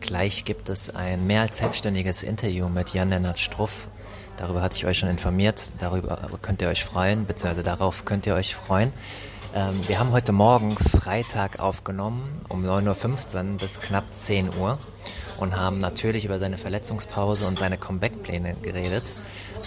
[0.00, 3.88] Gleich gibt es ein mehr als selbstständiges Interview mit Jan-Lennart Struff.
[4.36, 5.70] Darüber hatte ich euch schon informiert.
[5.78, 8.92] Darüber könnt ihr euch freuen, beziehungsweise darauf könnt ihr euch freuen.
[9.54, 14.78] Ähm, wir haben heute Morgen Freitag aufgenommen, um 9.15 Uhr bis knapp 10 Uhr
[15.38, 19.04] und haben natürlich über seine Verletzungspause und seine Comeback-Pläne geredet.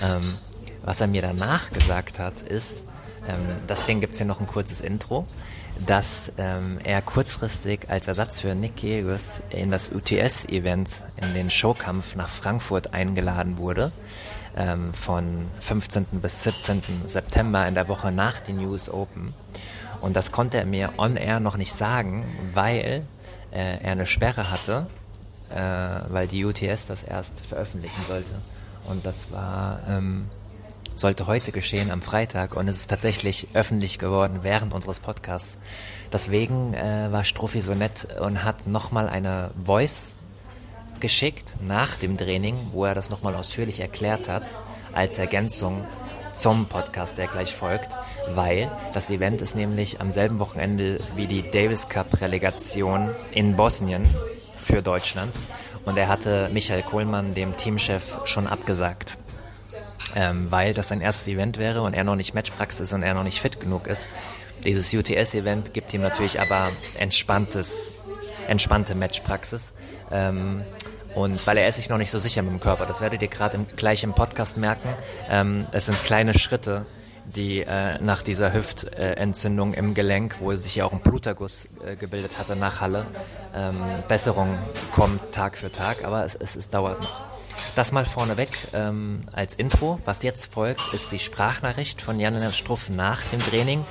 [0.03, 0.21] Ähm,
[0.83, 2.83] was er mir danach gesagt hat, ist,
[3.27, 5.27] ähm, deswegen gibt es hier noch ein kurzes Intro
[5.85, 12.15] dass ähm, er kurzfristig als Ersatz für Nick Kyrgios in das UTS-Event, in den Showkampf
[12.15, 13.91] nach Frankfurt eingeladen wurde.
[14.55, 16.05] Ähm, von 15.
[16.21, 16.81] bis 17.
[17.05, 19.33] September in der Woche nach den US Open.
[20.01, 23.05] Und das konnte er mir on-air noch nicht sagen, weil
[23.51, 24.87] äh, er eine Sperre hatte,
[25.55, 28.35] äh, weil die UTS das erst veröffentlichen sollte.
[28.87, 29.79] Und das war...
[29.87, 30.29] Ähm,
[30.95, 35.57] sollte heute geschehen am Freitag und es ist tatsächlich öffentlich geworden während unseres Podcasts.
[36.11, 40.15] Deswegen äh, war Strophi so nett und hat nochmal eine Voice
[40.99, 44.43] geschickt nach dem Training, wo er das nochmal ausführlich erklärt hat,
[44.93, 45.83] als Ergänzung
[46.33, 47.97] zum Podcast, der gleich folgt,
[48.35, 54.05] weil das Event ist nämlich am selben Wochenende wie die Davis Cup Relegation in Bosnien
[54.63, 55.33] für Deutschland
[55.85, 59.17] und er hatte Michael Kohlmann, dem Teamchef, schon abgesagt
[60.15, 63.23] ähm, weil das sein erstes Event wäre und er noch nicht Matchpraxis und er noch
[63.23, 64.07] nicht fit genug ist.
[64.65, 67.93] Dieses UTS-Event gibt ihm natürlich aber entspanntes,
[68.47, 69.73] entspannte Matchpraxis.
[70.11, 70.61] Ähm,
[71.15, 73.27] und weil er ist sich noch nicht so sicher mit dem Körper, das werdet ihr
[73.27, 74.87] gerade gleich im Podcast merken.
[75.29, 76.85] Ähm, es sind kleine Schritte,
[77.25, 82.37] die äh, nach dieser Hüftentzündung im Gelenk, wo sich ja auch ein Bluterguss äh, gebildet
[82.37, 83.05] hatte nach Halle,
[83.55, 83.75] ähm,
[84.07, 84.57] Besserung
[84.93, 87.30] kommt Tag für Tag, aber es, es, es dauert noch.
[87.75, 89.99] Das mal vorneweg ähm, als Info.
[90.05, 93.85] Was jetzt folgt, ist die Sprachnachricht von Jan Struff nach dem Training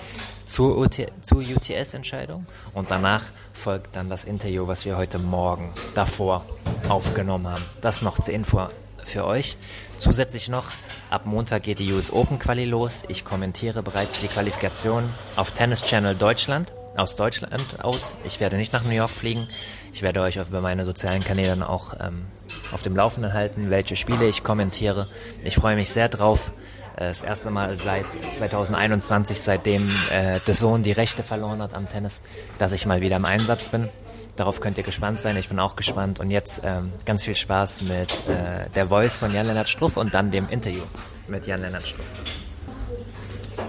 [0.46, 0.88] zur,
[1.22, 3.22] zur UTS-Entscheidung und danach
[3.52, 6.44] folgt dann das Interview, was wir heute Morgen davor
[6.88, 7.64] aufgenommen haben.
[7.80, 8.68] Das noch zur Info
[9.04, 9.56] für euch.
[9.98, 10.66] Zusätzlich noch,
[11.10, 13.02] ab Montag geht die US Open Quali los.
[13.08, 18.14] Ich kommentiere bereits die Qualifikation auf Tennis Channel Deutschland, aus Deutschland aus.
[18.24, 19.46] Ich werde nicht nach New York fliegen.
[19.92, 22.26] Ich werde euch über meine sozialen Kanäle auch ähm,
[22.72, 25.06] auf dem Laufenden halten, welche Spiele ich kommentiere.
[25.44, 26.52] Ich freue mich sehr drauf.
[26.96, 28.06] Äh, das erste Mal seit
[28.38, 32.20] 2021, seitdem äh, The Sohn die Rechte verloren hat am Tennis,
[32.58, 33.88] dass ich mal wieder im Einsatz bin.
[34.36, 35.36] Darauf könnt ihr gespannt sein.
[35.36, 36.20] Ich bin auch gespannt.
[36.20, 40.30] Und jetzt ähm, ganz viel Spaß mit äh, der Voice von Jan-Lennart Struff und dann
[40.30, 40.82] dem Interview
[41.28, 42.39] mit Jan-Lennart Struff.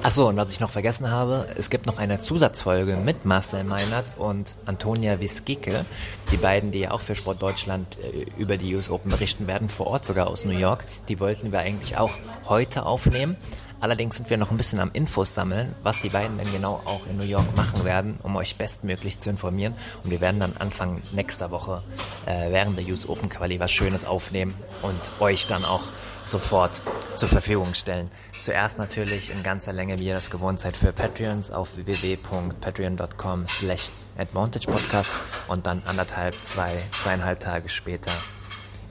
[0.03, 4.17] Achso, und was ich noch vergessen habe, es gibt noch eine Zusatzfolge mit Marcel Meinert
[4.17, 5.85] und Antonia Wiskike,
[6.31, 9.69] die beiden, die ja auch für Sport Deutschland äh, über die US Open berichten werden,
[9.69, 10.83] vor Ort sogar aus New York.
[11.07, 12.09] Die wollten wir eigentlich auch
[12.49, 13.35] heute aufnehmen.
[13.79, 17.01] Allerdings sind wir noch ein bisschen am Infos sammeln, was die beiden denn genau auch
[17.07, 19.75] in New York machen werden, um euch bestmöglich zu informieren.
[20.03, 21.83] Und wir werden dann Anfang nächster Woche
[22.25, 25.83] äh, während der US Open Quali was Schönes aufnehmen und euch dann auch
[26.25, 26.81] sofort
[27.15, 28.09] zur Verfügung stellen.
[28.39, 33.89] Zuerst natürlich in ganzer Länge, wie ihr das gewohnt seid, für Patreons auf www.patreon.com slash
[34.17, 35.11] advantagepodcast
[35.47, 38.11] und dann anderthalb, zwei, zweieinhalb Tage später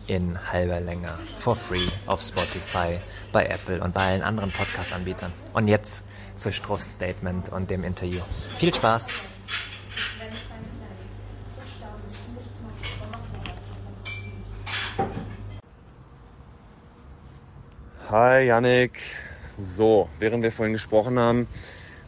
[0.07, 1.09] in halber Länge
[1.39, 2.99] for free auf Spotify,
[3.33, 5.33] bei Apple und bei allen anderen Podcast-Anbietern.
[5.53, 6.05] Und jetzt
[6.35, 8.21] zu Struffs Statement und dem Interview.
[8.59, 9.30] Viel Spaß!
[18.11, 18.99] Hi Yannick.
[19.57, 21.47] So, während wir vorhin gesprochen haben,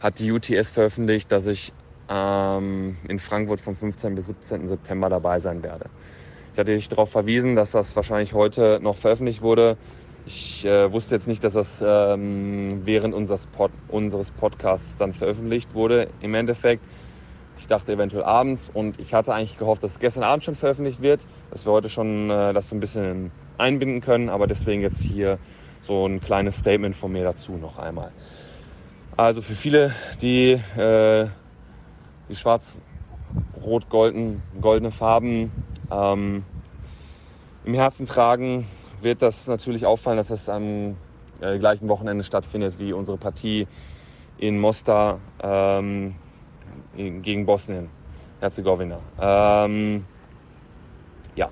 [0.01, 1.71] hat die UTS veröffentlicht, dass ich
[2.09, 4.13] ähm, in Frankfurt vom 15.
[4.13, 4.67] bis 17.
[4.67, 5.85] September dabei sein werde.
[6.51, 9.77] Ich hatte dich darauf verwiesen, dass das wahrscheinlich heute noch veröffentlicht wurde.
[10.25, 15.73] Ich äh, wusste jetzt nicht, dass das ähm, während unseres, Pod unseres Podcasts dann veröffentlicht
[15.73, 16.09] wurde.
[16.19, 16.83] Im Endeffekt,
[17.55, 21.01] ich dachte eventuell abends und ich hatte eigentlich gehofft, dass es gestern Abend schon veröffentlicht
[21.01, 24.99] wird, dass wir heute schon äh, das so ein bisschen einbinden können, aber deswegen jetzt
[24.99, 25.39] hier
[25.83, 28.11] so ein kleines Statement von mir dazu noch einmal.
[29.15, 31.27] Also für viele, die äh,
[32.29, 35.51] die schwarz-rot-goldene Farben
[35.91, 36.43] ähm,
[37.65, 38.67] im Herzen tragen,
[39.01, 40.95] wird das natürlich auffallen, dass das am
[41.41, 43.67] äh, gleichen Wochenende stattfindet wie unsere Partie
[44.37, 46.15] in Mostar ähm,
[46.95, 48.99] gegen Bosnien-Herzegowina.
[49.19, 50.05] Ähm,
[51.35, 51.49] ja,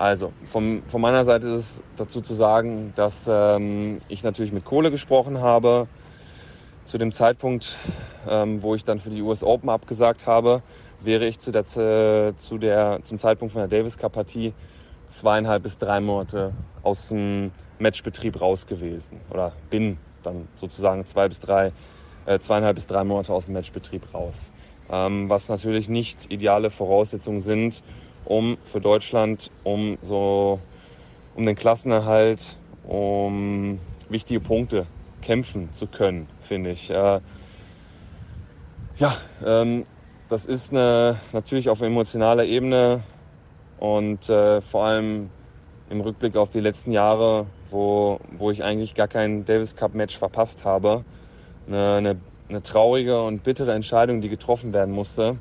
[0.00, 4.64] Also, von, von meiner Seite ist es dazu zu sagen, dass ähm, ich natürlich mit
[4.64, 5.88] Kohle gesprochen habe.
[6.86, 7.76] Zu dem Zeitpunkt,
[8.26, 10.62] ähm, wo ich dann für die US Open abgesagt habe,
[11.00, 14.54] wäre ich zu der, zu der, zum Zeitpunkt von der Davis Cup Partie
[15.06, 19.20] zweieinhalb bis drei Monate aus dem Matchbetrieb raus gewesen.
[19.28, 21.72] Oder bin dann sozusagen zwei bis drei,
[22.24, 24.50] äh, zweieinhalb bis drei Monate aus dem Matchbetrieb raus.
[24.90, 27.82] Ähm, was natürlich nicht ideale Voraussetzungen sind,
[28.24, 30.58] um für Deutschland, um so
[31.34, 33.78] um den Klassenerhalt, um
[34.08, 34.86] wichtige Punkte
[35.22, 36.90] kämpfen zu können, finde ich.
[36.90, 37.20] Äh,
[38.96, 39.86] ja, ähm,
[40.28, 43.02] das ist eine, natürlich auf emotionaler Ebene
[43.78, 45.30] und äh, vor allem
[45.88, 50.16] im Rückblick auf die letzten Jahre, wo, wo ich eigentlich gar kein Davis Cup Match
[50.16, 51.04] verpasst habe,
[51.66, 52.16] eine, eine,
[52.48, 55.36] eine traurige und bittere Entscheidung, die getroffen werden musste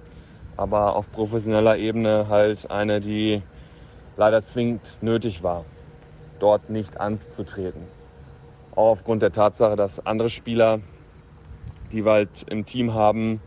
[0.59, 3.41] aber auf professioneller Ebene halt eine, die
[4.17, 5.63] leider zwingend nötig war,
[6.39, 7.83] dort nicht anzutreten.
[8.75, 10.81] Auch aufgrund der Tatsache, dass andere Spieler,
[11.93, 13.41] die wir halt im Team haben,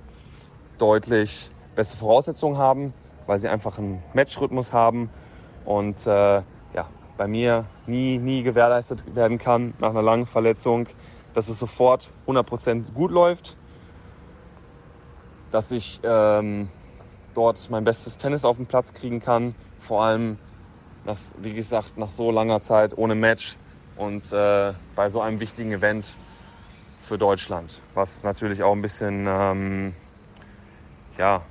[0.79, 2.94] deutlich bessere Voraussetzungen haben,
[3.26, 5.11] weil sie einfach einen Matchrhythmus haben
[5.67, 6.88] und äh, ja,
[7.19, 10.88] bei mir nie, nie gewährleistet werden kann nach einer langen Verletzung,
[11.35, 13.58] dass es sofort 100% gut läuft,
[15.50, 16.70] dass ich ähm,
[17.34, 19.55] dort mein bestes Tennis auf den Platz kriegen kann.
[19.81, 20.38] Vor allem,
[21.05, 23.56] nach, wie gesagt, nach so langer Zeit ohne Match
[23.96, 26.17] und äh, bei so einem wichtigen Event
[27.02, 29.94] für Deutschland, was natürlich auch ein bisschen ähm,
[31.19, 31.43] ja,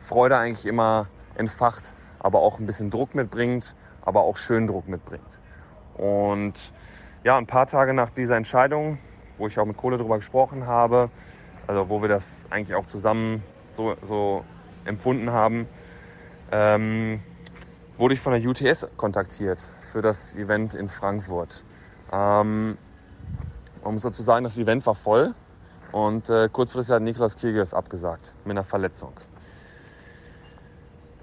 [0.00, 1.06] Freude eigentlich immer
[1.36, 5.22] entfacht, aber auch ein bisschen Druck mitbringt, aber auch schön Druck mitbringt.
[5.94, 6.54] Und
[7.24, 8.98] ja, ein paar Tage nach dieser Entscheidung,
[9.38, 11.10] wo ich auch mit Kohle drüber gesprochen habe,
[11.66, 14.44] also wo wir das eigentlich auch zusammen so, so
[14.86, 15.68] empfunden haben,
[16.52, 17.20] ähm,
[17.98, 19.60] wurde ich von der UTS kontaktiert
[19.92, 21.64] für das Event in Frankfurt.
[22.12, 22.78] Ähm,
[23.82, 25.34] man muss dazu sagen, das Event war voll
[25.92, 29.12] und äh, kurzfristig hat Niklas Kyrgios abgesagt mit einer Verletzung.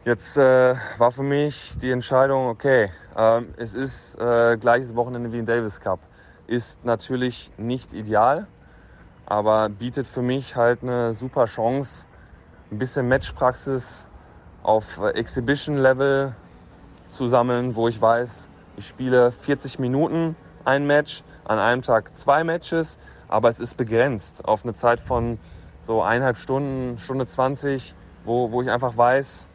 [0.05, 5.39] Jetzt äh, war für mich die Entscheidung, okay, ähm, es ist äh, gleiches Wochenende wie
[5.39, 5.99] in Davis Cup.
[6.45, 8.47] Ist natürlich nicht ideal,
[9.25, 12.05] aber bietet für mich halt eine super Chance,
[12.73, 14.07] ein bisschen Matchpraxis
[14.63, 16.33] auf äh, Exhibition-Level
[17.11, 20.35] zu sammeln, wo ich weiß, ich spiele 40 Minuten
[20.65, 22.97] ein Match, an einem Tag zwei Matches,
[23.27, 25.37] aber es ist begrenzt auf eine Zeit von
[25.83, 27.93] so eineinhalb Stunden, Stunde 20,
[28.25, 29.47] wo, wo ich einfach weiß,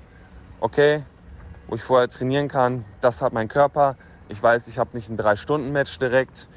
[0.61, 1.03] okay,
[1.67, 3.97] wo ich vorher trainieren kann, das hat mein Körper.
[4.29, 6.49] Ich weiß, ich habe nicht ein Drei-Stunden-Match direkt,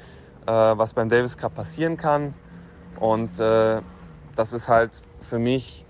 [0.46, 2.34] äh, was beim Davis Cup passieren kann.
[3.00, 3.80] Und äh,
[4.36, 5.86] das ist halt für mich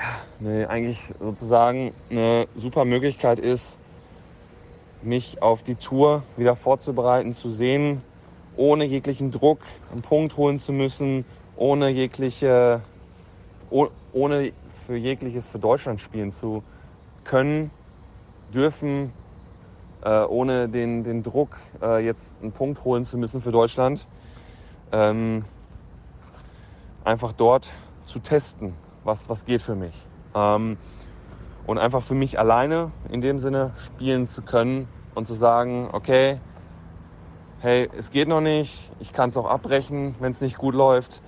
[0.00, 3.78] ja, ne, eigentlich sozusagen eine super Möglichkeit ist,
[5.02, 8.02] mich auf die Tour wieder vorzubereiten, zu sehen,
[8.56, 9.60] ohne jeglichen Druck
[9.90, 11.24] einen Punkt holen zu müssen,
[11.56, 12.82] ohne jegliche,
[14.12, 14.52] ohne
[14.86, 16.62] für jegliches für Deutschland spielen zu
[17.24, 17.70] können,
[18.52, 19.12] dürfen,
[20.02, 24.06] äh, ohne den, den Druck, äh, jetzt einen Punkt holen zu müssen für Deutschland.
[24.92, 25.44] Ähm,
[27.04, 27.72] einfach dort
[28.06, 28.74] zu testen,
[29.04, 29.94] was, was geht für mich.
[30.34, 30.78] Ähm,
[31.66, 36.40] und einfach für mich alleine in dem Sinne spielen zu können und zu sagen, okay,
[37.60, 41.22] hey, es geht noch nicht, ich kann es auch abbrechen, wenn es nicht gut läuft.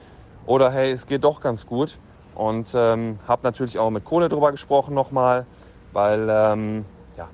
[0.47, 1.99] Oder hey, es geht doch ganz gut.
[2.35, 5.47] Und ähm, habe natürlich auch mit Kohle drüber gesprochen nochmal,
[5.93, 6.87] weil ähm,
[7.17, 7.29] ja,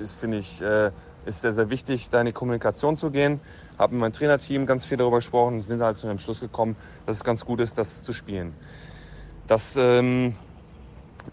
[0.00, 0.90] ist, finde ich, äh,
[1.26, 3.40] ist sehr, sehr wichtig, da in die Kommunikation zu gehen.
[3.78, 6.76] Habe mit meinem Trainerteam ganz viel darüber gesprochen und sind halt zu dem Schluss gekommen,
[7.06, 8.54] dass es ganz gut ist, das zu spielen
[9.46, 10.34] dass ähm,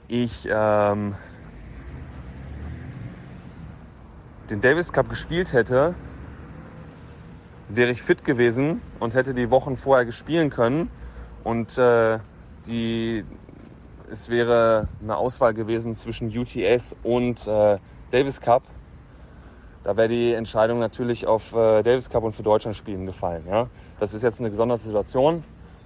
[0.08, 1.16] ich ähm,
[4.50, 5.96] den Davis Cup gespielt hätte,
[7.70, 10.90] wäre ich fit gewesen und hätte die Wochen vorher gespielen können.
[11.44, 12.20] Und äh,
[12.68, 13.24] die,
[14.12, 17.78] es wäre eine Auswahl gewesen zwischen UTS und äh,
[18.12, 18.64] Davis Cup.
[19.84, 23.46] Da wäre die Entscheidung natürlich auf äh, Davis Cup und für Deutschland spielen gefallen.
[23.48, 23.68] Ja?
[24.00, 25.44] Das ist jetzt eine gesonderte Situation.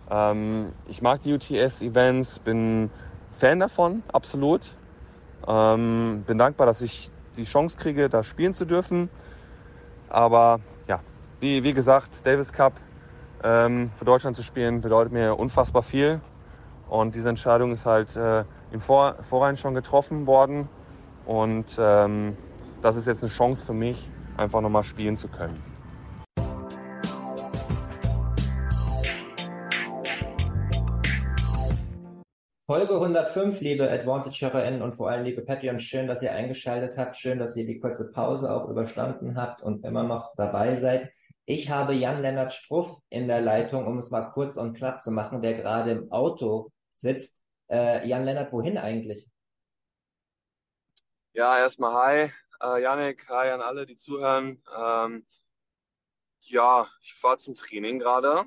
[0.10, 2.90] Ähm, ich mag die UTS-Events, bin
[3.32, 4.72] Fan davon, absolut.
[5.48, 9.10] Ähm, bin dankbar, dass ich die Chance kriege, da spielen zu dürfen.
[10.10, 11.02] Aber ja,
[11.40, 12.80] wie, wie gesagt, Davis Cup
[13.44, 16.22] ähm, für Deutschland zu spielen bedeutet mir unfassbar viel.
[16.88, 20.70] Und diese Entscheidung ist halt äh, im Vor Vorhinein schon getroffen worden.
[21.26, 22.38] Und ähm,
[22.82, 25.75] das ist jetzt eine Chance für mich, einfach nochmal spielen zu können.
[32.76, 37.40] Folge 105, liebe Advantage-HörerInnen und vor allem liebe Patreon, schön, dass ihr eingeschaltet habt, schön,
[37.40, 41.10] dass ihr die kurze Pause auch überstanden habt und immer noch dabei seid.
[41.46, 45.42] Ich habe Jan-Lennart Struff in der Leitung, um es mal kurz und knapp zu machen,
[45.42, 47.42] der gerade im Auto sitzt.
[47.70, 49.26] Äh, Jan-Lennart, wohin eigentlich?
[51.32, 54.62] Ja, erstmal hi, äh, Janik, hi an alle, die zuhören.
[54.78, 55.26] Ähm,
[56.42, 58.44] ja, ich fahre zum Training gerade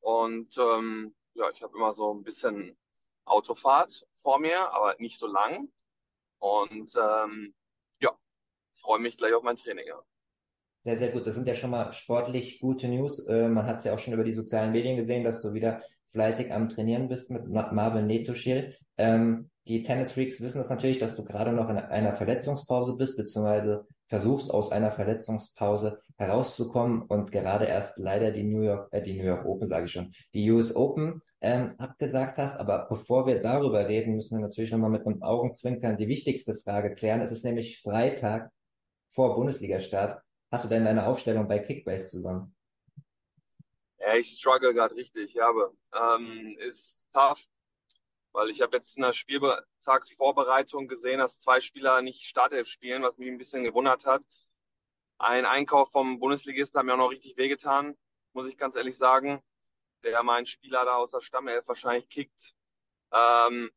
[0.00, 2.76] und ähm, ja, ich habe immer so ein bisschen
[3.26, 5.68] Autofahrt vor mir, aber nicht so lang.
[6.38, 7.54] Und ähm,
[8.00, 8.16] ja,
[8.80, 9.86] freue mich gleich auf mein Training.
[9.86, 10.02] Ja.
[10.80, 11.26] Sehr, sehr gut.
[11.26, 13.18] Das sind ja schon mal sportlich gute News.
[13.26, 15.82] Äh, man hat es ja auch schon über die sozialen Medien gesehen, dass du wieder
[16.06, 18.74] fleißig am Trainieren bist mit Marvin Netoschil.
[18.96, 23.16] Ähm, die Tennis Freaks wissen das natürlich, dass du gerade noch in einer Verletzungspause bist,
[23.16, 29.18] beziehungsweise versuchst aus einer Verletzungspause herauszukommen und gerade erst leider die New York, äh, die
[29.18, 32.56] New York Open, sage ich schon, die US Open ähm, abgesagt hast.
[32.58, 36.94] Aber bevor wir darüber reden, müssen wir natürlich nochmal mit einem Augenzwinkern die wichtigste Frage
[36.94, 37.20] klären.
[37.20, 38.50] Es ist nämlich Freitag
[39.08, 40.20] vor Bundesliga-Start.
[40.50, 42.54] Hast du denn deine Aufstellung bei Kickbase zusammen?
[43.98, 47.44] Ja, ich struggle gerade richtig, ja, aber ähm, ist tough
[48.36, 53.16] weil ich habe jetzt in der Spieltagsvorbereitung gesehen, dass zwei Spieler nicht Startelf spielen, was
[53.16, 54.22] mich ein bisschen gewundert hat.
[55.16, 57.96] Ein Einkauf vom Bundesligisten hat mir auch noch richtig wehgetan,
[58.34, 59.42] muss ich ganz ehrlich sagen,
[60.02, 62.54] der meinen Spieler da aus der Stammelf wahrscheinlich kickt.
[63.10, 63.70] Ähm,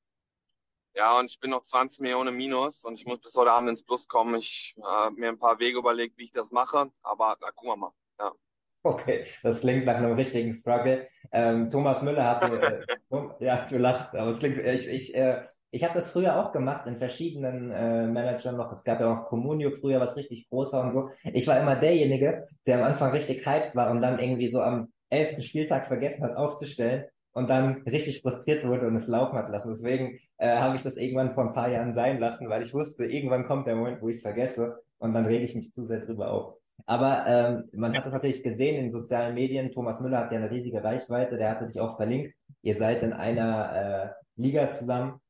[0.94, 3.84] ja, und ich bin noch 20 Millionen minus und ich muss bis heute Abend ins
[3.84, 4.36] Plus kommen.
[4.36, 7.78] Ich äh, mir ein paar Wege überlegt, wie ich das mache, aber da gucken wir
[7.78, 7.94] mal.
[8.20, 8.34] Ja.
[8.82, 11.06] Okay, das klingt nach einem richtigen Struggle.
[11.34, 15.84] Ähm, Thomas Müller hatte, äh, ja, du lachst, aber es klingt, ich, ich, äh, ich
[15.84, 18.72] habe das früher auch gemacht in verschiedenen äh, Managern noch.
[18.72, 21.10] Es gab ja auch Communio früher, was richtig groß war und so.
[21.24, 24.94] Ich war immer derjenige, der am Anfang richtig hyped war und dann irgendwie so am
[25.10, 29.70] elften Spieltag vergessen hat aufzustellen und dann richtig frustriert wurde und es laufen hat lassen.
[29.70, 33.06] Deswegen äh, habe ich das irgendwann vor ein paar Jahren sein lassen, weil ich wusste,
[33.06, 36.00] irgendwann kommt der Moment, wo ich es vergesse und dann rede ich mich zu sehr
[36.06, 36.56] drüber auf.
[36.86, 39.72] Aber ähm, man hat das natürlich gesehen in sozialen Medien.
[39.72, 42.36] Thomas Müller hat ja eine riesige Reichweite, der hatte dich auch verlinkt.
[42.62, 45.22] Ihr seid in einer äh, Liga zusammen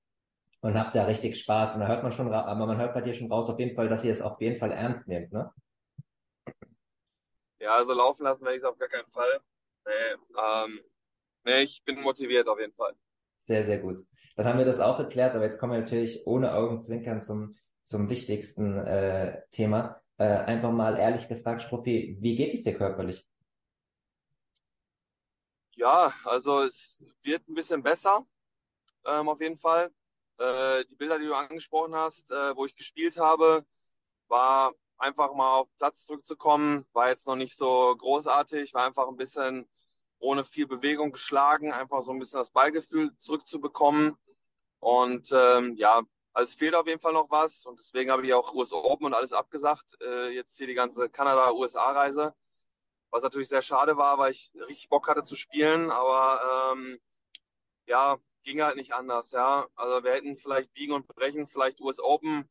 [0.62, 1.76] und habt da richtig Spaß.
[1.76, 3.90] Und da hört man schon, aber man hört bei dir schon raus auf jeden Fall,
[3.90, 5.52] dass ihr es auf jeden Fall ernst nehmt, ne?
[7.60, 9.42] Ja, also laufen lassen werde ich es auf gar keinen Fall.
[9.86, 9.92] Nee,
[10.42, 10.80] ähm,
[11.46, 12.94] nee, ich bin motiviert auf jeden Fall.
[13.38, 14.06] Sehr, sehr gut.
[14.36, 17.54] Dann haben wir das auch geklärt, aber jetzt kommen wir natürlich ohne Augenzwinkern zum,
[17.84, 20.00] zum wichtigsten äh, Thema.
[20.20, 23.26] Äh, einfach mal ehrlich gefragt, Struffi, wie geht es dir körperlich?
[25.76, 28.28] Ja, also es wird ein bisschen besser,
[29.06, 29.94] ähm, auf jeden Fall.
[30.38, 33.66] Äh, die Bilder, die du angesprochen hast, äh, wo ich gespielt habe,
[34.28, 39.16] war einfach mal auf Platz zurückzukommen, war jetzt noch nicht so großartig, war einfach ein
[39.16, 39.70] bisschen
[40.20, 44.18] ohne viel Bewegung geschlagen, einfach so ein bisschen das Ballgefühl zurückzubekommen.
[44.80, 46.02] Und ähm, ja,
[46.34, 49.08] also es fehlt auf jeden Fall noch was und deswegen habe ich auch US Open
[49.08, 50.00] und alles abgesagt.
[50.02, 52.36] Äh, jetzt hier die ganze Kanada-USA-Reise,
[53.12, 57.00] was natürlich sehr schade war, weil ich richtig Bock hatte zu spielen, aber ähm,
[57.88, 59.68] ja, ging halt nicht anders, ja.
[59.76, 62.50] Also wir hätten vielleicht biegen und brechen, vielleicht US Open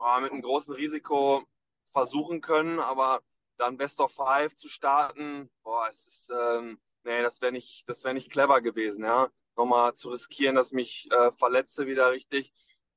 [0.00, 1.44] äh, mit einem großen Risiko
[1.88, 3.22] versuchen können, aber
[3.56, 8.02] dann Best of Five zu starten, boah, es ist, ähm, nee, das wäre nicht, das
[8.04, 9.30] wäre nicht clever gewesen, ja.
[9.56, 12.52] Nochmal zu riskieren, dass mich äh, verletze wieder richtig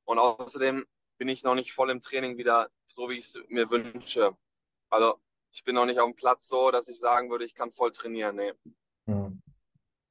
[0.08, 0.86] und außerdem
[1.18, 4.36] bin ich noch nicht voll im Training wieder so, wie ich es mir wünsche.
[4.90, 5.16] Also
[5.52, 7.92] ich bin noch nicht auf dem Platz so, dass ich sagen würde, ich kann voll
[7.92, 8.38] trainieren.
[8.38, 8.54] Nee.
[9.06, 9.42] Hm.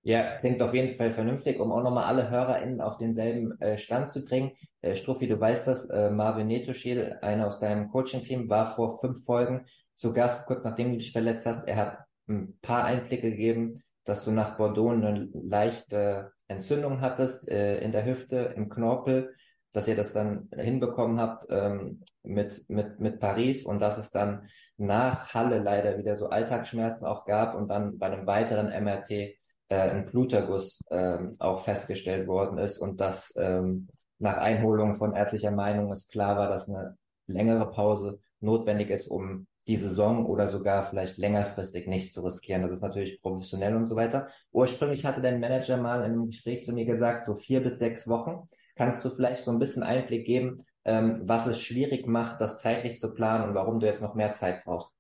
[0.03, 4.11] Ja, klingt auf jeden Fall vernünftig, um auch nochmal alle HörerInnen auf denselben äh, Stand
[4.11, 4.53] zu bringen.
[4.83, 9.25] Äh, Struffi, du weißt das, äh, Marvin Netoschil, einer aus deinem Coaching-Team, war vor fünf
[9.25, 11.67] Folgen zu Gast, kurz nachdem du dich verletzt hast.
[11.67, 11.99] Er hat
[12.29, 18.05] ein paar Einblicke gegeben, dass du nach Bordeaux eine leichte Entzündung hattest äh, in der
[18.05, 19.35] Hüfte, im Knorpel
[19.77, 24.49] dass ihr das dann hinbekommen habt ähm, mit, mit, mit Paris und dass es dann
[24.79, 29.35] nach Halle leider wieder so Alltagsschmerzen auch gab und dann bei einem weiteren MRT äh,
[29.69, 35.93] ein Bluterguss ähm, auch festgestellt worden ist und dass ähm, nach Einholung von ärztlicher Meinung
[35.93, 41.19] es klar war, dass eine längere Pause notwendig ist, um die Saison oder sogar vielleicht
[41.19, 42.63] längerfristig nicht zu riskieren.
[42.63, 44.29] Das ist natürlich professionell und so weiter.
[44.53, 48.09] Ursprünglich hatte dein Manager mal in einem Gespräch zu mir gesagt, so vier bis sechs
[48.09, 48.49] Wochen.
[48.77, 52.99] Kannst du vielleicht so ein bisschen Einblick geben, ähm, was es schwierig macht, das zeitlich
[52.99, 54.91] zu planen und warum du jetzt noch mehr Zeit brauchst?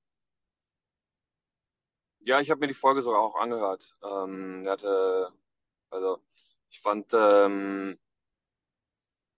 [2.21, 3.95] Ja, ich habe mir die Folge sogar auch angehört.
[4.03, 5.31] Ähm, hatte,
[5.91, 6.19] also
[6.71, 7.99] ich fand, ähm,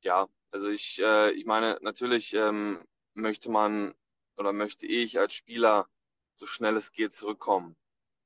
[0.01, 2.83] ja, also ich, äh, ich meine, natürlich ähm,
[3.15, 3.95] möchte man
[4.37, 5.89] oder möchte ich als Spieler
[6.37, 7.77] so schnell es geht zurückkommen,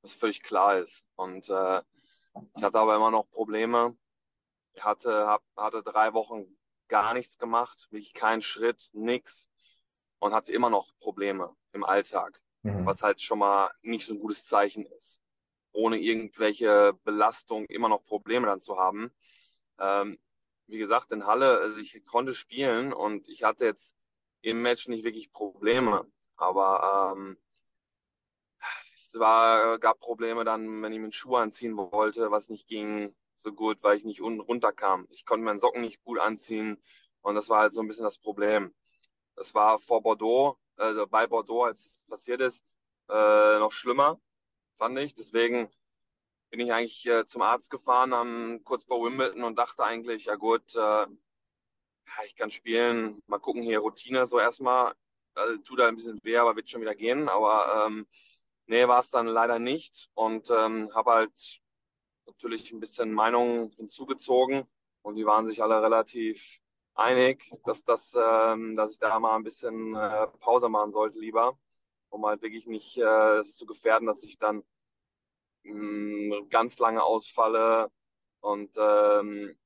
[0.01, 1.05] was völlig klar ist.
[1.15, 1.81] Und äh,
[2.55, 3.97] ich hatte aber immer noch Probleme
[4.73, 6.45] Ich hatte, hab, hatte drei Wochen
[6.87, 9.49] gar nichts gemacht, wirklich keinen Schritt, nix
[10.19, 12.85] und hatte immer noch Probleme im Alltag, mhm.
[12.85, 15.21] was halt schon mal nicht so ein gutes Zeichen ist.
[15.71, 19.11] Ohne irgendwelche Belastung immer noch Probleme dann zu haben.
[19.79, 20.19] Ähm,
[20.67, 23.95] wie gesagt, in Halle, also ich konnte spielen und ich hatte jetzt
[24.41, 26.05] im Match nicht wirklich Probleme.
[26.35, 27.37] Aber ähm,
[28.93, 33.15] es war, gab Probleme dann, wenn ich mir einen Schuh anziehen wollte, was nicht ging
[33.43, 35.07] so gut, weil ich nicht unten runterkam.
[35.09, 36.81] Ich konnte meinen Socken nicht gut anziehen
[37.21, 38.73] und das war halt so ein bisschen das Problem.
[39.35, 42.63] Das war vor Bordeaux, also bei Bordeaux, als es passiert ist,
[43.09, 44.19] äh, noch schlimmer,
[44.77, 45.15] fand ich.
[45.15, 45.69] Deswegen
[46.49, 50.35] bin ich eigentlich äh, zum Arzt gefahren, dann kurz vor Wimbledon und dachte eigentlich, ja
[50.35, 51.07] gut, äh,
[52.25, 54.93] ich kann spielen, mal gucken hier Routine so erstmal.
[55.35, 57.27] Also, tut da ein bisschen weh, aber wird schon wieder gehen.
[57.27, 58.07] Aber ähm,
[58.67, 61.62] nee, war es dann leider nicht und ähm, habe halt
[62.25, 64.65] natürlich ein bisschen Meinungen hinzugezogen
[65.01, 66.59] und die waren sich alle relativ
[66.95, 71.57] einig, dass das, ähm, dass ich da mal ein bisschen äh, Pause machen sollte lieber,
[72.09, 74.63] um halt wirklich nicht äh, es zu gefährden, dass ich dann
[75.63, 77.91] mh, mm, ganz lange ausfalle
[78.41, 79.57] und ähm,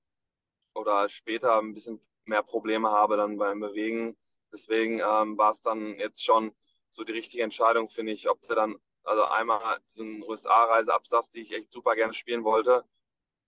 [0.74, 4.16] oder später ein bisschen mehr Probleme habe dann beim Bewegen.
[4.52, 6.54] Deswegen ähm, war es dann jetzt schon
[6.90, 11.42] so die richtige Entscheidung, finde ich, ob du dann, also einmal diesen USA-Reise absagst, die
[11.42, 12.84] ich echt super gerne spielen wollte,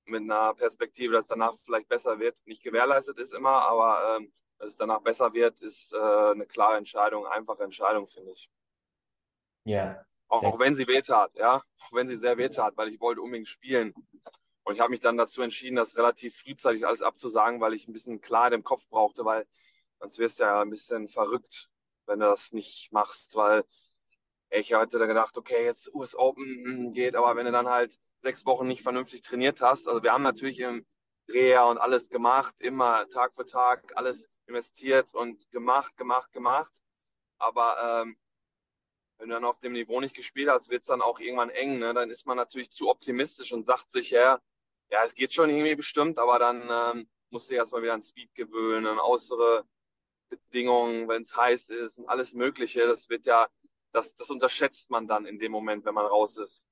[0.05, 2.35] mit einer Perspektive, dass danach vielleicht besser wird.
[2.45, 6.77] Nicht gewährleistet ist immer, aber ähm, dass es danach besser wird, ist äh, eine klare
[6.77, 8.49] Entscheidung, einfache Entscheidung, finde ich.
[9.65, 10.03] Ja.
[10.27, 13.47] Auch, auch wenn sie wehtat, ja, auch wenn sie sehr wehtat, weil ich wollte unbedingt
[13.47, 13.93] spielen.
[14.63, 17.93] Und ich habe mich dann dazu entschieden, das relativ frühzeitig alles abzusagen, weil ich ein
[17.93, 19.47] bisschen Klarheit im Kopf brauchte, weil
[19.99, 21.71] sonst wirst du ja ein bisschen verrückt,
[22.05, 23.65] wenn du das nicht machst, weil
[24.49, 27.97] ich hatte dann gedacht, okay, jetzt US Open hm, geht, aber wenn du dann halt
[28.21, 30.85] sechs Wochen nicht vernünftig trainiert hast, also wir haben natürlich im
[31.27, 36.81] Dreher und alles gemacht, immer Tag für Tag alles investiert und gemacht, gemacht, gemacht,
[37.37, 38.17] aber ähm,
[39.19, 41.79] wenn du dann auf dem Niveau nicht gespielt hast, wird es dann auch irgendwann eng.
[41.79, 41.93] Ne?
[41.93, 44.39] Dann ist man natürlich zu optimistisch und sagt sich, ja,
[44.89, 48.33] ja, es geht schon irgendwie bestimmt, aber dann ähm, musst du erstmal wieder an Speed
[48.33, 49.65] gewöhnen, an äußere
[50.29, 52.87] Bedingungen, wenn es heiß ist und alles Mögliche.
[52.87, 53.47] Das wird ja,
[53.91, 56.65] das, das unterschätzt man dann in dem Moment, wenn man raus ist.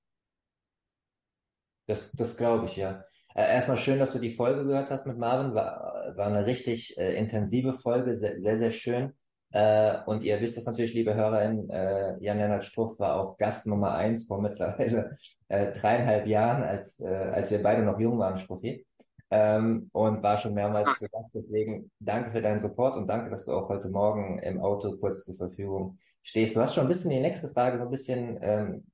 [1.87, 3.03] Das, das glaube ich, ja.
[3.33, 5.53] Äh, erstmal schön, dass du die Folge gehört hast mit Marvin.
[5.53, 9.13] War, war eine richtig äh, intensive Folge, sehr, sehr, sehr schön.
[9.51, 13.93] Äh, und ihr wisst das natürlich, liebe HörerInnen, äh, Jan-Lennart Struff war auch Gast Nummer
[13.93, 15.15] eins vor mittlerweile
[15.47, 18.85] äh, dreieinhalb Jahren, als, äh, als wir beide noch jung waren, Struffi.
[19.29, 21.31] Ähm, und war schon mehrmals zu Gast.
[21.33, 25.25] Deswegen danke für deinen Support und danke, dass du auch heute Morgen im Auto kurz
[25.25, 26.55] zur Verfügung stehst.
[26.55, 28.85] Du hast schon ein bisschen die nächste Frage so ein bisschen ähm,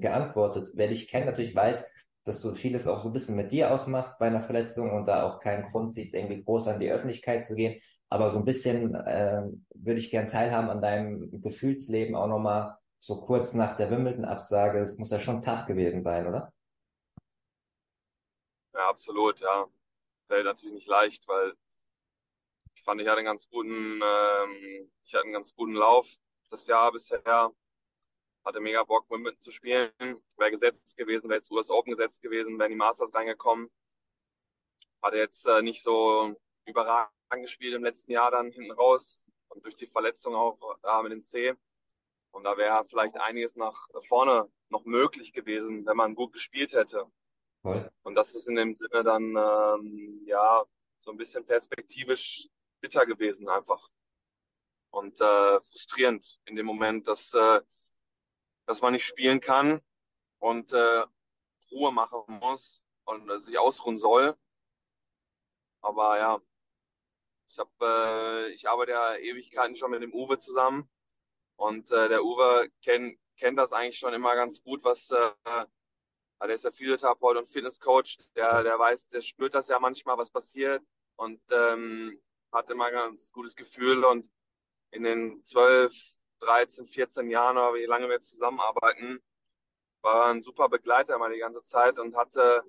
[0.00, 0.70] geantwortet.
[0.74, 1.84] Wer dich kennt, natürlich weiß,
[2.24, 5.24] dass du vieles auch so ein bisschen mit dir ausmachst bei einer Verletzung und da
[5.24, 7.80] auch keinen Grund siehst, irgendwie groß an die Öffentlichkeit zu gehen.
[8.08, 9.42] Aber so ein bisschen äh,
[9.74, 14.78] würde ich gern teilhaben an deinem Gefühlsleben auch nochmal so kurz nach der Wimbledon-Absage.
[14.78, 16.52] Es muss ja schon tough gewesen sein, oder?
[18.74, 19.66] Ja, absolut, ja.
[20.30, 21.56] Fällt natürlich nicht leicht, weil
[22.76, 26.06] ich fand, ich hatte einen ganz guten, ähm, ich hatte einen ganz guten Lauf
[26.50, 27.52] das Jahr bisher.
[28.44, 29.90] Hatte mega Bock, Wimbledon zu spielen.
[30.36, 33.72] Wäre gesetzt gewesen, wäre jetzt US Open gesetzt gewesen, wären die Masters reingekommen.
[35.02, 37.10] Hatte jetzt äh, nicht so überragend
[37.42, 41.24] gespielt im letzten Jahr dann hinten raus und durch die Verletzung auch da mit dem
[41.24, 41.56] C.
[42.30, 47.10] Und da wäre vielleicht einiges nach vorne noch möglich gewesen, wenn man gut gespielt hätte.
[47.62, 47.90] Cool.
[48.02, 50.64] Und das ist in dem Sinne dann ähm, ja
[51.00, 52.48] so ein bisschen perspektivisch
[52.80, 53.90] bitter gewesen einfach
[54.90, 57.60] und äh, frustrierend in dem Moment, dass äh,
[58.66, 59.80] dass man nicht spielen kann
[60.38, 61.04] und äh,
[61.70, 64.36] Ruhe machen muss und äh, sich ausruhen soll.
[65.82, 66.40] Aber ja,
[67.48, 70.88] ich habe, äh, ich arbeite ja Ewigkeiten schon mit dem Uwe zusammen
[71.56, 75.30] und äh, der Uwe kennt kennt das eigentlich schon immer ganz gut, was äh,
[76.46, 80.30] der ist ja Physiotherapeut und Fitnesscoach, der der weiß, der spürt das ja manchmal, was
[80.30, 80.82] passiert
[81.16, 82.20] und ähm,
[82.52, 84.28] hat immer ein ganz gutes Gefühl und
[84.90, 85.94] in den zwölf,
[86.40, 89.20] 13, 14 Jahren oder wie lange wir zusammenarbeiten,
[90.02, 92.62] war ein super Begleiter immer die ganze Zeit und hatte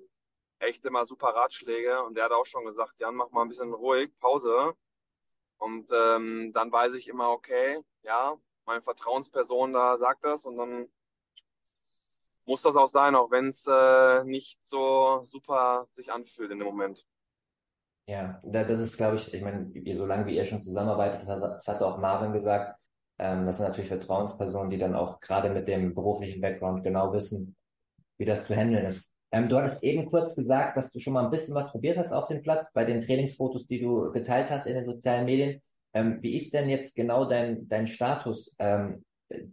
[0.58, 3.72] echt immer super Ratschläge und der hat auch schon gesagt, Jan, mach mal ein bisschen
[3.72, 4.74] ruhig, Pause.
[5.58, 10.88] Und ähm, dann weiß ich immer, okay, ja, meine Vertrauensperson da sagt das und dann
[12.46, 16.66] muss das auch sein, auch wenn es äh, nicht so super sich anfühlt in dem
[16.66, 17.04] Moment.
[18.08, 21.98] Ja, das ist, glaube ich, ich meine, solange wie ihr schon zusammenarbeitet, das hatte auch
[21.98, 22.76] Marvin gesagt,
[23.18, 27.54] ähm, das sind natürlich Vertrauenspersonen, die dann auch gerade mit dem beruflichen Background genau wissen,
[28.18, 31.24] wie das zu handeln ist Ähm, du hattest eben kurz gesagt, dass du schon mal
[31.24, 34.66] ein bisschen was probiert hast auf dem Platz bei den Trainingsfotos, die du geteilt hast
[34.66, 35.62] in den sozialen Medien.
[35.94, 38.54] Ähm, wie ist denn jetzt genau dein, dein Status?
[38.58, 39.04] Ähm,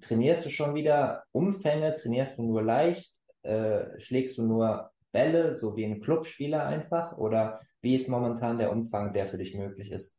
[0.02, 1.96] trainierst du schon wieder Umfänge?
[1.96, 3.14] Trainierst du nur leicht?
[3.44, 7.18] Äh, schlägst du nur Bälle, so wie ein Clubspieler einfach?
[7.18, 10.16] Oder wie ist momentan der Umfang, der für dich möglich ist?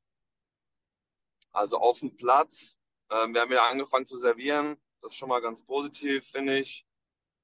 [1.53, 2.77] Also auf dem Platz,
[3.09, 4.77] äh, wir haben ja angefangen zu servieren.
[5.03, 6.87] Das ist schon mal ganz positiv, finde ich.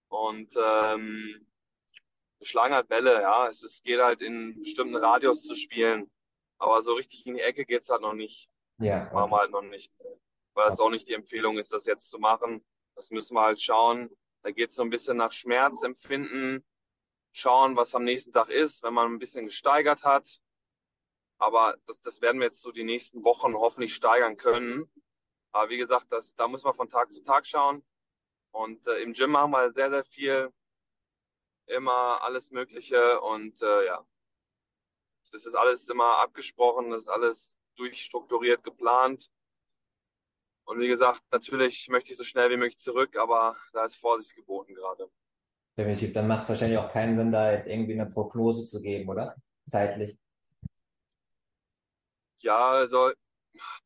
[0.09, 1.47] Und ähm,
[2.39, 3.49] wir schlagen halt Bälle, ja.
[3.49, 6.11] Es, es geht halt in bestimmten Radius zu spielen.
[6.59, 8.49] Aber so richtig in die Ecke geht's halt noch nicht.
[8.79, 9.93] Ja, Das machen wir halt noch nicht.
[10.57, 12.65] Weil das auch nicht die Empfehlung ist, das jetzt zu machen.
[12.95, 14.11] Das müssen wir halt schauen.
[14.43, 16.65] Da geht's so ein bisschen nach Schmerzempfinden.
[17.33, 20.41] Schauen, was am nächsten Tag ist, wenn man ein bisschen gesteigert hat.
[21.39, 24.91] Aber das, das werden wir jetzt so die nächsten Wochen hoffentlich steigern können.
[25.53, 27.85] Aber wie gesagt, das, da muss man von Tag zu Tag schauen.
[28.51, 30.51] Und äh, im Gym machen wir sehr, sehr viel.
[31.67, 33.21] Immer alles Mögliche.
[33.21, 34.07] Und äh, ja,
[35.33, 39.31] das ist alles immer abgesprochen, das ist alles durchstrukturiert, geplant.
[40.67, 44.35] Und wie gesagt, natürlich möchte ich so schnell wie möglich zurück, aber da ist Vorsicht
[44.35, 45.09] geboten gerade.
[45.79, 46.13] Definitiv.
[46.13, 49.37] Dann macht es wahrscheinlich auch keinen Sinn, da jetzt irgendwie eine Prognose zu geben, oder?
[49.67, 50.19] Zeitlich.
[52.39, 53.13] Ja, also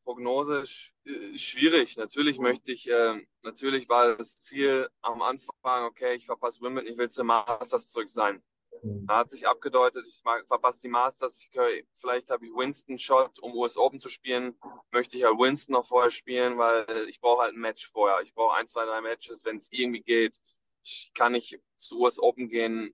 [0.03, 0.91] Prognose sch
[1.35, 1.97] schwierig.
[1.97, 6.97] Natürlich möchte ich, äh, natürlich war das Ziel am Anfang, okay, ich verpasse Wimbledon, ich
[6.97, 8.41] will zum Masters zurück sein.
[8.83, 9.05] Mhm.
[9.07, 11.49] Da hat sich abgedeutet, ich verpasse die Masters, ich,
[11.95, 14.55] vielleicht habe ich Winston Shot, um US Open zu spielen,
[14.91, 18.21] möchte ich halt Winston noch vorher spielen, weil ich brauche halt ein Match vorher.
[18.21, 20.39] Ich brauche ein, zwei, drei Matches, wenn es irgendwie geht.
[20.83, 22.93] Ich kann nicht zu US Open gehen,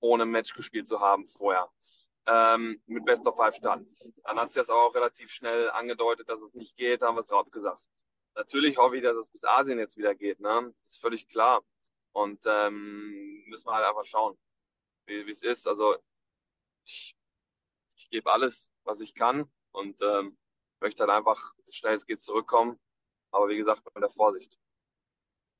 [0.00, 1.70] ohne ein Match gespielt zu haben vorher.
[2.28, 3.94] Ähm, mit Best of Five starten.
[4.24, 7.20] Dann hat sich das aber auch relativ schnell angedeutet, dass es nicht geht, haben wir
[7.20, 7.84] es raus gesagt.
[8.34, 10.74] Natürlich hoffe ich, dass es bis Asien jetzt wieder geht, ne?
[10.82, 11.62] Das ist völlig klar.
[12.12, 14.36] Und ähm, müssen wir halt einfach schauen,
[15.06, 15.66] wie es ist.
[15.66, 15.96] Also
[16.84, 17.16] ich,
[17.96, 20.36] ich gebe alles, was ich kann und ähm,
[20.80, 22.78] möchte halt einfach so schnell es geht zurückkommen.
[23.30, 24.58] Aber wie gesagt, mit der Vorsicht.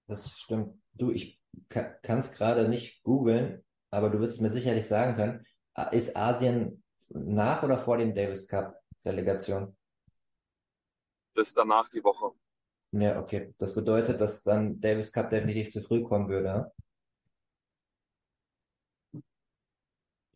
[0.06, 0.80] Das stimmt.
[0.94, 5.46] Du, ich kann es gerade nicht googeln, aber du wirst es mir sicherlich sagen können.
[5.92, 9.76] Ist Asien nach oder vor dem Davis Cup Relegation?
[11.34, 12.32] Das ist danach die Woche.
[12.92, 13.54] Ja, okay.
[13.58, 16.72] Das bedeutet, dass dann Davis Cup definitiv zu früh kommen würde.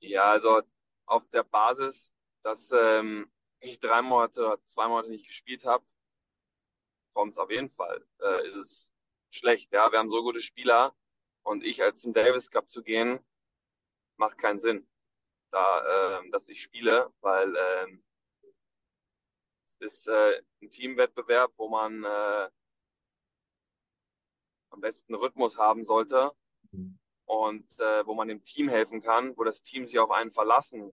[0.08, 0.30] Ja?
[0.30, 0.62] Also
[1.06, 5.84] auf der Basis, dass ähm, ich drei Monate oder zwei Monate nicht gespielt habe,
[7.14, 8.06] kommt es auf jeden Fall.
[8.20, 8.94] Äh, ist es
[9.30, 9.90] schlecht, ja.
[9.92, 10.94] Wir haben so gute Spieler
[11.42, 13.20] und ich als zum Davis Cup zu gehen,
[14.16, 14.86] macht keinen Sinn,
[15.50, 18.04] da, ähm, dass ich spiele, weil ähm,
[19.66, 22.50] es ist äh, ein Teamwettbewerb, wo man äh,
[24.70, 26.32] am besten Rhythmus haben sollte
[27.30, 30.92] und äh, wo man dem Team helfen kann, wo das Team sich auf einen verlassen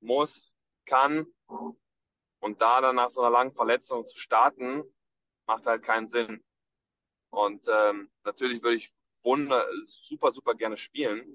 [0.00, 1.26] muss, kann
[2.40, 4.84] und da dann nach so einer langen Verletzung zu starten,
[5.46, 6.44] macht halt keinen Sinn.
[7.30, 11.34] Und ähm, natürlich würde ich wunder super, super gerne spielen,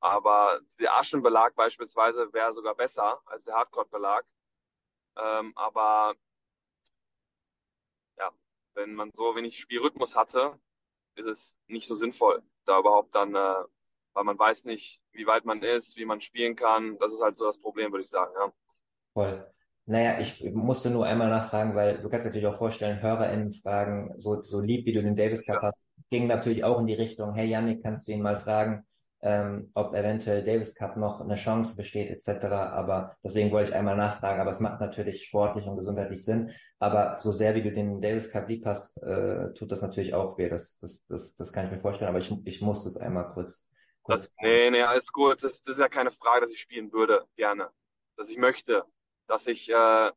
[0.00, 4.26] aber der Aschenbelag beispielsweise wäre sogar besser als der Hardcore-Belag.
[5.16, 6.16] Ähm, aber
[8.18, 8.32] ja,
[8.74, 10.58] wenn man so wenig Spielrhythmus hatte,
[11.16, 13.54] ist es nicht so sinnvoll, da überhaupt dann, äh,
[14.14, 16.98] weil man weiß nicht, wie weit man ist, wie man spielen kann.
[16.98, 18.52] Das ist halt so das Problem, würde ich sagen, ja.
[19.14, 19.46] Voll.
[19.86, 24.40] Naja, ich musste nur einmal nachfragen, weil du kannst natürlich auch vorstellen, HörerInnen fragen, so,
[24.42, 25.62] so lieb wie du den Davis Cup Ja.
[25.62, 28.86] hast, ging natürlich auch in die Richtung, hey Yannick, kannst du ihn mal fragen,
[29.22, 32.46] ähm, ob eventuell Davis Cup noch eine Chance besteht, etc.
[32.46, 36.50] Aber deswegen wollte ich einmal nachfragen, aber es macht natürlich sportlich und gesundheitlich Sinn.
[36.80, 40.38] Aber so sehr wie du den Davis Cup lieb hast, äh, tut das natürlich auch
[40.38, 40.48] weh.
[40.48, 43.64] Das, das, das, das kann ich mir vorstellen, aber ich, ich musste es einmal kurz,
[44.02, 45.42] kurz Das, nee, nee, alles gut.
[45.44, 47.70] Das, das ist ja keine Frage, dass ich spielen würde, gerne.
[48.16, 48.84] Dass ich möchte.
[49.28, 50.08] Dass ich äh,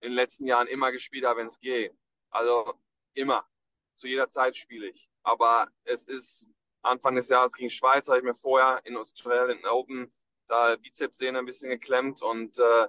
[0.00, 1.94] in den letzten Jahren immer gespielt habe, wenn es geht.
[2.30, 2.74] Also
[3.14, 3.46] immer.
[3.94, 5.08] Zu jeder Zeit spiele ich.
[5.22, 6.48] Aber es ist
[6.82, 10.12] Anfang des Jahres gegen Schweiz, habe ich mir vorher in Australian Open
[10.48, 12.88] da Bizepssehne ein bisschen geklemmt und äh,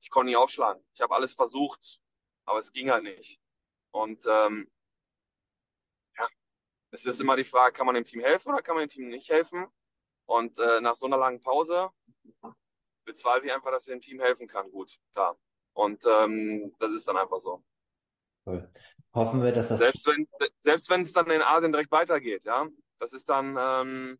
[0.00, 0.82] ich konnte nicht aufschlagen.
[0.94, 2.00] Ich habe alles versucht,
[2.44, 3.40] aber es ging halt nicht.
[3.92, 4.70] Und ähm,
[6.18, 6.28] ja,
[6.90, 9.08] es ist immer die Frage, kann man dem Team helfen oder kann man dem Team
[9.08, 9.66] nicht helfen?
[10.26, 11.90] Und äh, nach so einer langen Pause
[13.04, 14.70] bezweifle ich einfach, dass ich dem Team helfen kann.
[14.70, 15.38] Gut, klar.
[15.74, 17.62] Und ähm, das ist dann einfach so.
[18.46, 18.70] Cool.
[19.14, 20.26] Hoffen wir, dass das Selbst wenn
[20.60, 22.68] selbst wenn es dann in Asien direkt weitergeht, ja,
[23.02, 24.18] das ist dann ähm,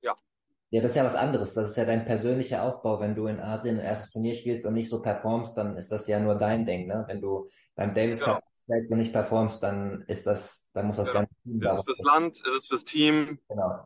[0.00, 0.14] ja
[0.70, 1.54] Ja, das ist ja was anderes.
[1.54, 3.00] Das ist ja dein persönlicher Aufbau.
[3.00, 6.06] Wenn du in Asien ein erstes Turnier spielst und nicht so performst, dann ist das
[6.06, 7.04] ja nur dein Ding, ne?
[7.08, 8.34] Wenn du beim Davis Genau.
[8.34, 11.20] Cup steigst und nicht performst, dann ist das, dann muss das Genau.
[11.20, 13.84] ganze Team ist es fürs Land, ist es fürs Team, Genau.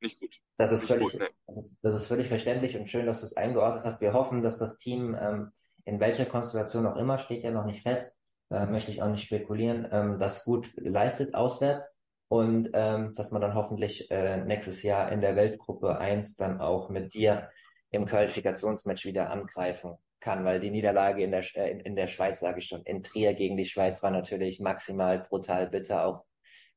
[0.00, 0.38] nicht gut.
[0.58, 1.28] Das ist, völlig, gut, nee.
[1.46, 4.00] das, ist, das ist völlig verständlich und schön, dass du es eingeordnet hast.
[4.02, 5.52] Wir hoffen, dass das Team ähm,
[5.84, 8.12] in welcher Konstellation auch immer, steht ja noch nicht fest,
[8.50, 11.96] äh, möchte ich auch nicht spekulieren, ähm, das gut leistet auswärts
[12.34, 16.88] und ähm, dass man dann hoffentlich äh, nächstes Jahr in der Weltgruppe 1 dann auch
[16.88, 17.48] mit dir
[17.92, 22.58] im Qualifikationsmatch wieder angreifen kann, weil die Niederlage in der, äh, in der Schweiz, sage
[22.58, 26.24] ich schon, in Trier gegen die Schweiz war natürlich maximal brutal bitter, auch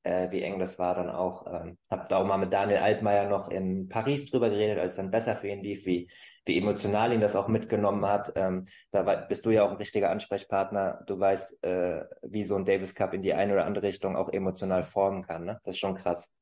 [0.08, 1.46] äh, wie eng das war dann auch.
[1.48, 5.12] Ähm, hab da auch mal mit Daniel Altmaier noch in Paris drüber geredet, als dann
[5.12, 6.10] besser für ihn lief, wie,
[6.46, 8.32] wie emotional ihn das auch mitgenommen hat.
[8.36, 11.04] Ähm, da war, bist du ja auch ein richtiger Ansprechpartner.
[11.08, 14.30] Du weißt, äh, wie so ein Davis Cup in die eine oder andere Richtung auch
[14.30, 15.44] emotional formen kann.
[15.44, 15.60] Ne?
[15.64, 16.37] Das ist schon krass.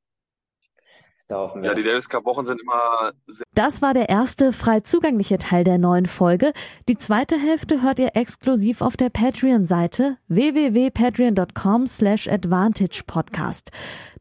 [1.29, 3.11] Ja, die Davis Cup Wochen sind immer
[3.55, 6.53] Das war der erste frei zugängliche Teil der neuen Folge.
[6.87, 13.71] Die zweite Hälfte hört ihr exklusiv auf der Patreon-Seite www.patreon.com slash advantage podcast.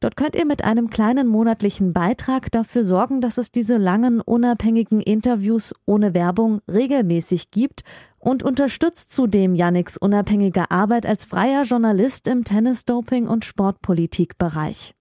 [0.01, 5.01] Dort könnt ihr mit einem kleinen monatlichen Beitrag dafür sorgen, dass es diese langen, unabhängigen
[5.01, 7.83] Interviews ohne Werbung regelmäßig gibt
[8.19, 14.93] und unterstützt zudem Yannicks unabhängige Arbeit als freier Journalist im Tennis-Doping- und Sportpolitikbereich.